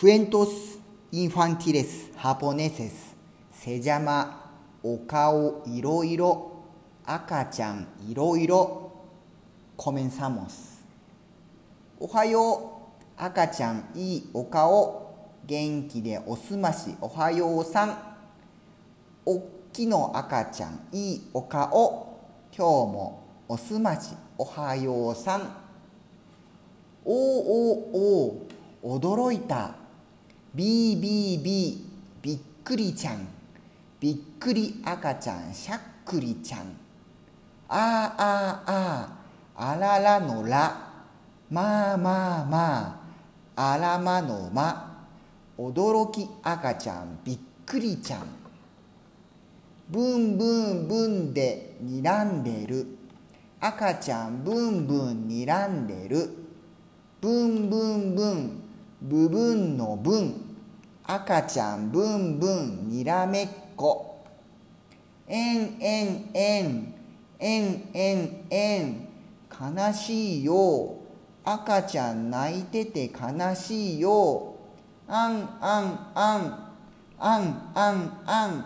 [0.00, 0.78] Cuentos
[1.12, 3.14] infantiles japoneses.
[3.52, 4.34] Se llama
[4.82, 6.52] お顔いろいろ
[7.04, 8.92] 赤ちゃんいろいろ
[9.76, 10.80] Comenzamos.
[11.98, 12.80] おはよ
[13.18, 17.98] う赤ちゃんいいお顔元気でおすましおはようさん
[19.26, 22.18] おっきの赤ちゃんいいお顔
[22.56, 25.42] 今日もおすましおはようさん
[27.04, 28.30] おお
[28.82, 29.79] お驚いた
[30.52, 33.28] ビービービーびっくりちゃん。
[34.00, 36.60] びっくり赤ちゃんしゃっくりちゃん。
[37.68, 40.90] あーあーあーあららのら。
[41.50, 43.00] まあまあま
[43.56, 43.72] あ。
[43.74, 45.06] あらまのま。
[45.56, 48.26] 驚き赤ちゃんびっくりちゃん。
[49.88, 52.86] ブンブンブンでにらんでる。
[53.60, 56.28] 赤ちゃんブンブンにらんでる。
[57.20, 58.69] ブンブンブン。
[59.02, 60.56] 部分の分
[61.04, 64.24] 赤ちゃんブンブンにらめっこ。
[65.26, 66.94] えんえんえん
[67.38, 69.08] えんえんえん
[69.50, 70.96] 悲しいよ。
[71.42, 74.54] 赤ちゃん泣いてて悲しいよ。
[75.08, 76.72] あんあんあん
[77.18, 78.64] あんあんあん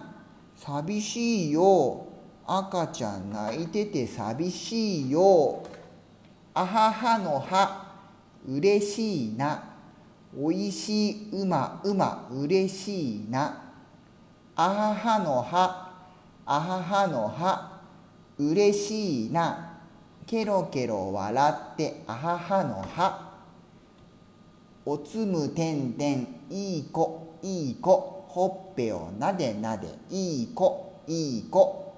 [0.56, 2.06] 寂しいよ。
[2.46, 5.62] 赤ちゃん泣いてて寂しいよ。
[6.52, 7.86] あははのは
[8.46, 9.73] うれしいな。
[10.38, 13.62] おいしいうまうまうれしいな。
[14.56, 15.92] あははのは
[16.46, 17.80] あははのは
[18.38, 19.78] うれしいな。
[20.26, 23.32] ケロケロ笑ってあははのは。
[24.86, 28.24] おつむてんてんいい子いい子。
[28.28, 31.94] ほっぺをなでなでいい子いい子。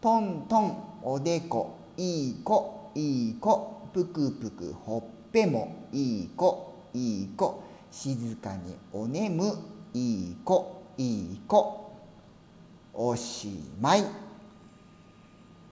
[0.00, 3.88] トントンおでこいい子いい子。
[3.92, 6.69] ぷくぷくほっぺもいい子。
[6.94, 7.62] いい子。
[7.90, 9.52] 静かにおねむ
[9.94, 10.82] いい子。
[10.96, 11.92] いい子。
[12.92, 14.29] おしまい。